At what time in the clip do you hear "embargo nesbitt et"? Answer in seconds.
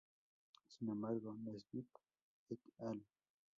0.89-2.59